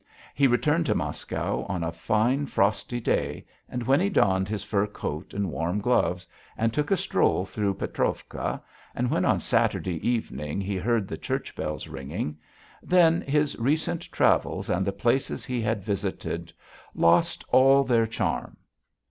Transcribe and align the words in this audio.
He 0.33 0.47
returned 0.47 0.87
to 0.87 0.95
Moscow 0.95 1.63
on 1.69 1.83
a 1.83 1.91
fine 1.91 2.47
frosty 2.47 2.99
day, 2.99 3.45
and 3.69 3.83
when 3.83 3.99
he 3.99 4.09
donned 4.09 4.49
his 4.49 4.63
fur 4.63 4.87
coat 4.87 5.31
and 5.31 5.51
warm 5.51 5.79
gloves, 5.79 6.25
and 6.57 6.73
took 6.73 6.89
a 6.89 6.97
stroll 6.97 7.45
through 7.45 7.75
Petrovka, 7.75 8.63
and 8.95 9.11
when 9.11 9.25
on 9.25 9.39
Saturday 9.39 9.97
evening 10.09 10.59
he 10.59 10.75
heard 10.77 11.07
the 11.07 11.19
church 11.19 11.55
bells 11.55 11.87
ringing, 11.87 12.39
then 12.81 13.21
his 13.21 13.55
recent 13.59 14.11
travels 14.11 14.71
and 14.71 14.87
the 14.87 14.91
places 14.91 15.45
he 15.45 15.61
had 15.61 15.83
visited 15.83 16.51
lost 16.95 17.43
all 17.51 17.83
their 17.83 18.07
charm. 18.07 18.57